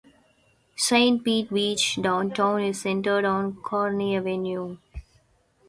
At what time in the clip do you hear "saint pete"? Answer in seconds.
0.77-1.51